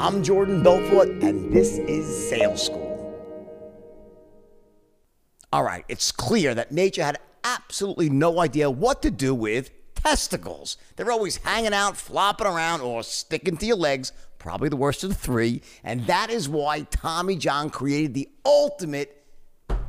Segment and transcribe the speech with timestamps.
[0.00, 2.88] I'm Jordan Belfort, and this is Sales School.
[5.52, 10.78] All right, it's clear that nature had absolutely no idea what to do with testicles.
[10.96, 15.10] They're always hanging out, flopping around, or sticking to your legs, probably the worst of
[15.10, 15.60] the three.
[15.84, 19.22] And that is why Tommy John created the ultimate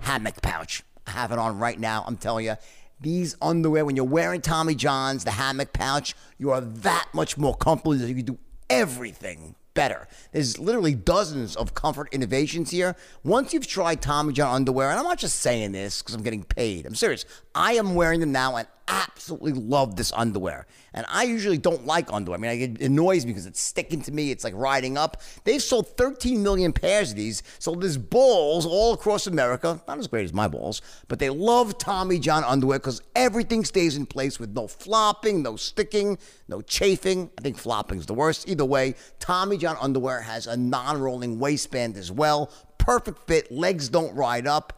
[0.02, 0.84] hammock pouch.
[1.07, 2.55] I have it on right now, I'm telling you.
[3.00, 7.55] These underwear, when you're wearing Tommy John's, the hammock pouch, you are that much more
[7.55, 7.96] comfortable.
[7.96, 8.39] You can do
[8.70, 10.07] everything better.
[10.31, 12.96] There's literally dozens of comfort innovations here.
[13.23, 16.43] Once you've tried Tommy John underwear, and I'm not just saying this because I'm getting
[16.43, 17.25] paid, I'm serious.
[17.55, 20.68] I am wearing them now and absolutely love this underwear.
[20.93, 22.37] And I usually don't like underwear.
[22.37, 24.32] I mean, it annoys me because it's sticking to me.
[24.32, 25.21] It's like riding up.
[25.45, 27.43] They've sold 13 million pairs of these.
[27.59, 29.82] So there's balls all across America.
[29.87, 33.95] Not as great as my balls, but they love Tommy John underwear because everything stays
[33.95, 36.17] in place with no flopping, no sticking,
[36.49, 37.31] no chafing.
[37.38, 38.49] I think flopping is the worst.
[38.49, 42.52] Either way, Tommy John underwear has a non-rolling waistband as well.
[42.77, 43.51] Perfect fit.
[43.51, 44.73] Legs don't ride up.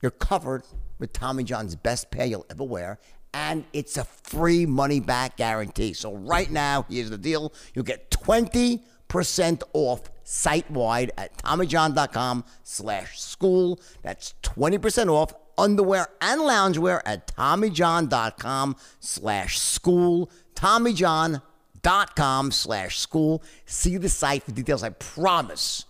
[0.00, 0.62] You're covered
[0.98, 2.98] with Tommy John's best pair you'll ever wear
[3.36, 5.92] and it's a free money back guarantee.
[5.92, 7.52] So right now, here's the deal.
[7.74, 13.78] You'll get 20% off site wide at TommyJohn.com slash school.
[14.02, 20.30] That's 20% off underwear and loungewear at TommyJohn.com slash school.
[20.54, 23.42] TommyJohn.com slash school.
[23.66, 24.82] See the site for details.
[24.82, 25.84] I promise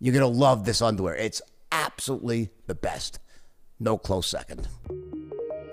[0.00, 1.14] you're going to love this underwear.
[1.16, 1.40] It's
[1.72, 3.20] absolutely the best.
[3.80, 4.68] No close second.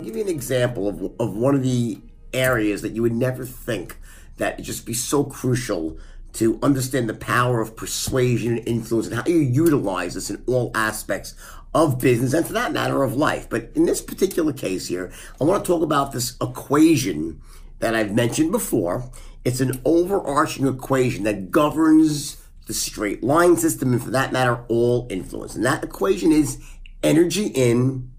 [0.02, 2.00] Give you an example of, of one of the
[2.32, 3.98] areas that you would never think
[4.38, 5.98] that would just be so crucial
[6.34, 10.70] to understand the power of persuasion and influence and how you utilize this in all
[10.74, 11.34] aspects
[11.74, 13.48] of business and for that matter of life.
[13.48, 17.40] But in this particular case here, I want to talk about this equation
[17.78, 19.10] that I've mentioned before.
[19.44, 25.06] It's an overarching equation that governs the straight line system and for that matter, all
[25.10, 25.54] influence.
[25.54, 26.62] And that equation is
[27.02, 28.10] energy in,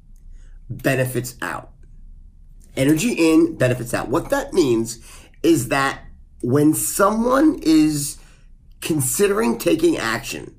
[0.69, 1.72] benefits out.
[2.75, 4.09] Energy in, benefits out.
[4.09, 4.99] What that means
[5.43, 6.01] is that
[6.41, 8.17] when someone is
[8.81, 10.55] considering taking action,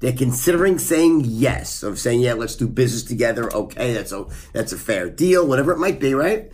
[0.00, 3.52] they're considering saying yes, of saying, yeah, let's do business together.
[3.52, 6.50] Okay, that's a, that's a fair deal, whatever it might be, right?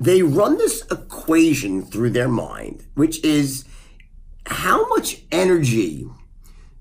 [0.00, 3.64] They run this equation through their mind, which is
[4.46, 6.08] how much energy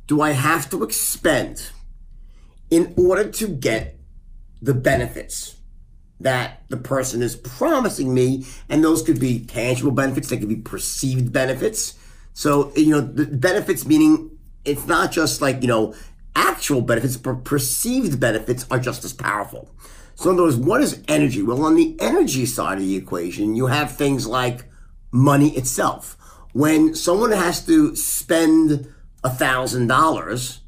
[0.08, 1.72] do I have to expend
[2.70, 4.00] in order to get
[4.62, 5.58] the benefits?
[6.24, 8.46] That the person is promising me.
[8.70, 11.98] And those could be tangible benefits, they could be perceived benefits.
[12.34, 14.32] So, you know, the benefits meaning
[14.66, 15.94] it's not just like, you know,
[16.36, 19.70] actual benefits, but perceived benefits are just as powerful.
[20.16, 21.42] So, in other words, what is energy?
[21.42, 24.66] Well, on the energy side of the equation, you have things like
[25.12, 26.18] money itself.
[26.54, 30.62] When someone has to spend a thousand dollars,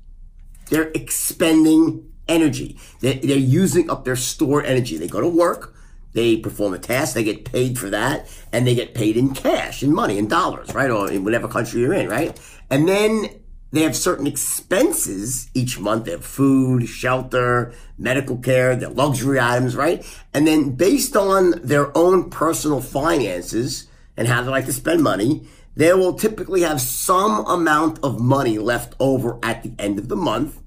[0.70, 2.78] they're expending energy.
[3.02, 4.98] They're, they're using up their stored energy.
[4.98, 5.76] They go to work,
[6.14, 9.84] they perform a task, they get paid for that, and they get paid in cash,
[9.84, 10.90] in money, in dollars, right?
[10.90, 12.40] Or in whatever country you're in, right?
[12.70, 13.28] And then
[13.72, 16.06] they have certain expenses each month.
[16.06, 20.06] They have food, shelter, medical care, their luxury items, right?
[20.34, 25.46] And then based on their own personal finances and how they like to spend money,
[25.76, 30.16] they will typically have some amount of money left over at the end of the
[30.16, 30.62] month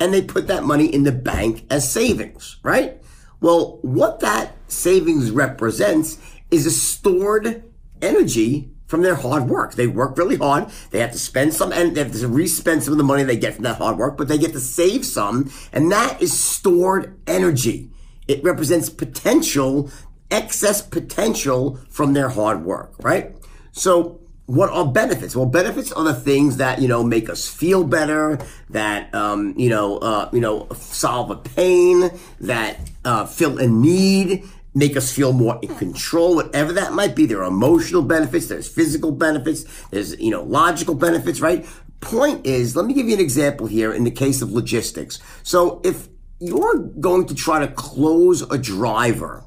[0.00, 3.00] and they put that money in the bank as savings, right?
[3.40, 6.18] Well, what that savings represents
[6.50, 7.64] is a stored
[8.00, 9.74] energy from their hard work.
[9.74, 10.68] They work really hard.
[10.90, 13.36] They have to spend some and they have to re-spend some of the money they
[13.36, 15.50] get from that hard work, but they get to save some.
[15.72, 17.90] And that is stored energy.
[18.28, 19.90] It represents potential,
[20.30, 23.34] excess potential from their hard work, right?
[23.72, 25.36] So what are benefits?
[25.36, 28.38] Well, benefits are the things that you know make us feel better,
[28.70, 32.10] that um, you know, uh, you know, solve a pain,
[32.40, 34.44] that uh, fill a need,
[34.74, 37.26] make us feel more in control, whatever that might be.
[37.26, 41.66] There are emotional benefits, there's physical benefits, there's you know, logical benefits, right?
[42.00, 45.20] Point is, let me give you an example here in the case of logistics.
[45.44, 46.08] So if
[46.40, 49.44] you're going to try to close a driver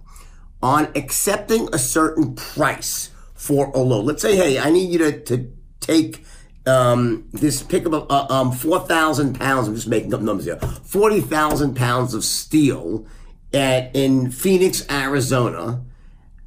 [0.63, 3.09] on accepting a certain price
[3.45, 4.06] for a load.
[4.06, 6.25] Let's say, hey, I need you to, to take
[6.65, 11.75] um, this pick up uh, um, 4,000 pounds, I'm just making up numbers here, 40,000
[11.75, 13.06] pounds of steel
[13.53, 15.83] at, in Phoenix, Arizona,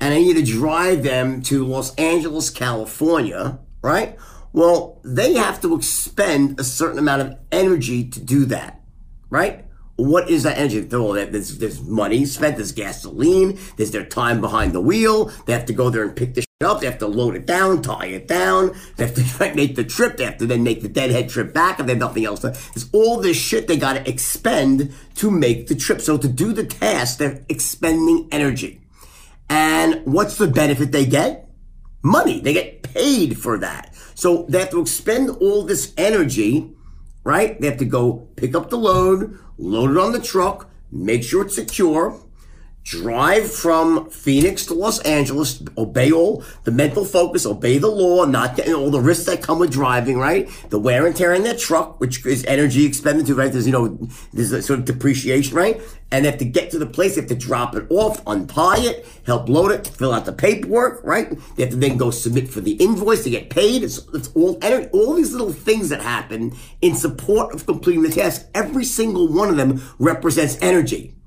[0.01, 4.19] and I need to drive them to Los Angeles, California, right?
[4.53, 8.81] Well, they have to expend a certain amount of energy to do that,
[9.31, 9.65] right?
[9.95, 10.81] What is that energy?
[10.81, 15.27] There's, there's money spent, there's gasoline, there's their time behind the wheel.
[15.47, 16.81] They have to go there and pick the up.
[16.81, 18.77] They have to load it down, tie it down.
[18.97, 20.17] They have to make the trip.
[20.17, 22.41] They have to then make the deadhead trip back if they have nothing else.
[22.41, 26.01] There's all this shit they got to expend to make the trip.
[26.01, 28.81] So to do the task, they're expending energy.
[29.49, 31.49] And what's the benefit they get?
[32.03, 32.41] Money.
[32.41, 33.95] They get paid for that.
[34.15, 36.71] So they have to expend all this energy,
[37.25, 37.61] right?
[37.61, 41.45] They have to go pick up the load, load it on the truck, make sure
[41.45, 42.21] it's secure,
[42.89, 48.57] drive from Phoenix to Los Angeles, obey all the mental focus, obey the law, not
[48.57, 50.49] getting all the risks that come with driving, right?
[50.71, 53.53] The wear and tear in their truck, which is energy expenditure, right?
[53.53, 53.99] There's, you know,
[54.33, 55.79] there's a sort of depreciation, right?
[56.11, 58.81] And they have to get to the place, they have to drop it off, untie
[58.81, 61.29] it, help load it, fill out the paperwork, right?
[61.57, 63.83] They have to then go submit for the invoice to get paid.
[63.83, 64.59] It's, it's all,
[64.93, 68.47] all these little things that happen in support of completing the task.
[68.55, 71.18] Every single one of them represents energy.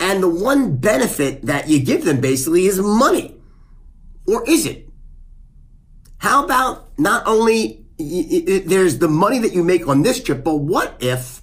[0.00, 3.36] And the one benefit that you give them basically is money.
[4.26, 4.88] Or is it?
[6.18, 10.96] How about not only there's the money that you make on this trip, but what
[11.00, 11.42] if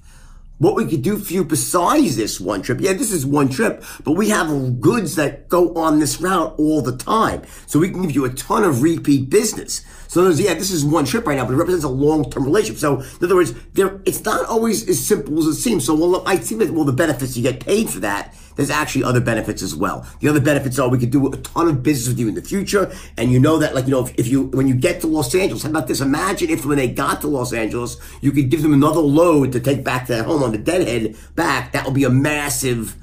[0.58, 2.80] what we could do for you besides this one trip?
[2.82, 6.82] Yeah, this is one trip, but we have goods that go on this route all
[6.82, 7.44] the time.
[7.68, 9.86] So we can give you a ton of repeat business.
[10.08, 12.80] So there's, yeah, this is one trip right now, but it represents a long-term relationship.
[12.80, 15.86] So in other words, there, it's not always as simple as it seems.
[15.86, 19.04] So well, I see that, well, the benefits you get paid for that there's actually
[19.04, 20.06] other benefits as well.
[20.20, 22.42] The other benefits are we could do a ton of business with you in the
[22.42, 22.92] future.
[23.16, 25.34] And you know that, like, you know, if, if you, when you get to Los
[25.34, 26.02] Angeles, how about this?
[26.02, 29.60] Imagine if when they got to Los Angeles, you could give them another load to
[29.60, 31.72] take back to their home on the deadhead back.
[31.72, 32.96] That would be a massive,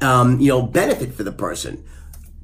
[0.00, 1.82] um, you know, benefit for the person.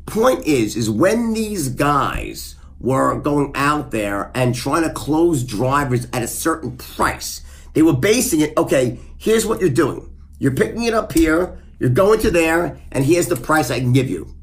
[0.06, 6.06] Point is, is when these guys were going out there and trying to close drivers
[6.14, 7.42] at a certain price,
[7.74, 10.10] they were basing it, okay, here's what you're doing.
[10.38, 11.58] You're picking it up here.
[11.78, 14.34] You're going to there, and here's the price I can give you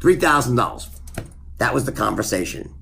[0.00, 0.88] $3,000.
[1.58, 2.74] That was the conversation.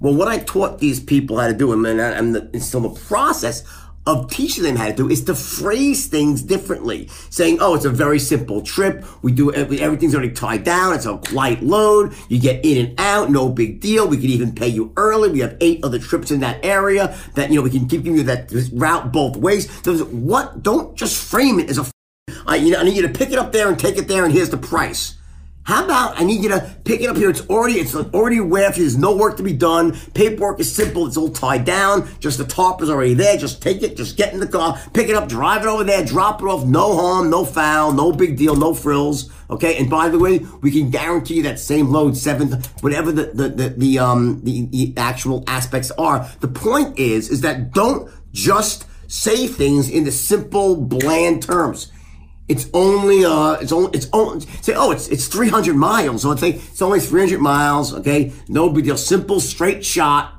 [0.00, 3.64] Well, what I taught these people how to do, and I'm still the process
[4.06, 7.10] of teaching them how to do, is to phrase things differently.
[7.28, 9.04] Saying, oh, it's a very simple trip.
[9.22, 10.94] We do everything's already tied down.
[10.94, 12.14] It's a light load.
[12.30, 13.30] You get in and out.
[13.30, 14.08] No big deal.
[14.08, 15.30] We can even pay you early.
[15.30, 18.22] We have eight other trips in that area that, you know, we can keep you
[18.22, 19.68] that route both ways.
[19.82, 20.62] So what?
[20.62, 21.84] Don't just frame it as a
[22.48, 24.24] I, you know, I need you to pick it up there and take it there,
[24.24, 25.16] and here's the price.
[25.64, 27.28] How about I need you to pick it up here?
[27.28, 29.98] It's already it's already aware There's no work to be done.
[30.14, 31.06] Paperwork is simple.
[31.06, 32.08] It's all tied down.
[32.20, 33.36] Just the top is already there.
[33.36, 33.94] Just take it.
[33.94, 36.64] Just get in the car, pick it up, drive it over there, drop it off.
[36.64, 39.30] No harm, no foul, no big deal, no frills.
[39.50, 39.76] Okay.
[39.76, 43.48] And by the way, we can guarantee you that same load, seven, whatever the the
[43.50, 46.26] the, the um the, the actual aspects are.
[46.40, 51.92] The point is is that don't just say things in the simple, bland terms.
[52.48, 56.22] It's only uh, it's only it's only say oh it's it's 300 miles.
[56.22, 57.94] So let's say it's only 300 miles.
[57.94, 58.96] Okay, no big deal.
[58.96, 60.34] Simple, straight shot.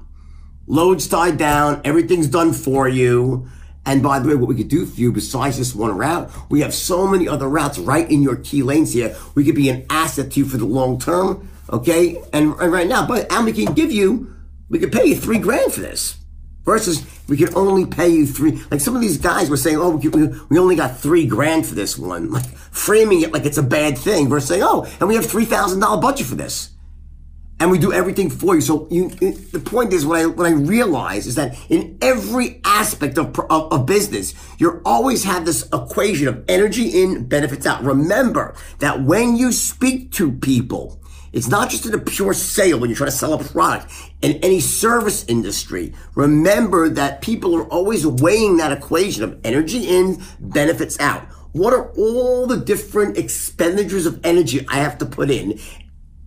[0.66, 1.82] Loads tied down.
[1.84, 3.48] Everything's done for you.
[3.86, 6.62] And by the way, what we could do for you besides this one route, we
[6.62, 9.16] have so many other routes right in your key lanes here.
[9.34, 11.50] We could be an asset to you for the long term.
[11.72, 14.36] Okay, and, and right now, but and we can give you,
[14.70, 16.19] we could pay you three grand for this.
[16.66, 18.62] Versus, we could only pay you three.
[18.70, 20.10] Like some of these guys were saying, oh, we,
[20.50, 22.32] we only got three grand for this one.
[22.32, 26.02] Like framing it like it's a bad thing versus saying, oh, and we have $3,000
[26.02, 26.72] budget for this.
[27.62, 28.62] And we do everything for you.
[28.62, 33.18] So you, the point is, what I, what I realize is that in every aspect
[33.18, 37.84] of, of, of business, you always have this equation of energy in, benefits out.
[37.84, 42.90] Remember that when you speak to people, it's not just in a pure sale when
[42.90, 43.92] you're trying to sell a product.
[44.22, 50.22] In any service industry, remember that people are always weighing that equation of energy in,
[50.40, 51.24] benefits out.
[51.52, 55.60] What are all the different expenditures of energy I have to put in?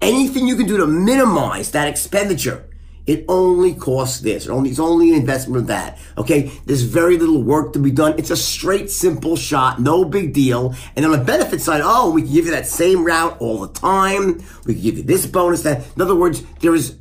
[0.00, 2.68] Anything you can do to minimize that expenditure
[3.06, 4.47] it only costs this.
[4.47, 5.99] It only, it's only an investment of that.
[6.16, 6.52] Okay.
[6.66, 8.14] There's very little work to be done.
[8.18, 9.80] It's a straight, simple shot.
[9.80, 10.75] No big deal.
[10.94, 13.73] And on the benefit side, oh, we can give you that same route all the
[13.73, 14.42] time.
[14.64, 15.85] We can give you this bonus, that.
[15.97, 16.97] In other words, there is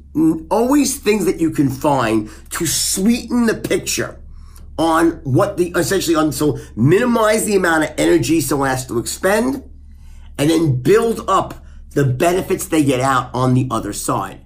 [0.50, 4.20] always things that you can find to sweeten the picture
[4.78, 9.64] on what the, essentially on, so minimize the amount of energy someone has to expend
[10.38, 14.41] and then build up the benefits they get out on the other side.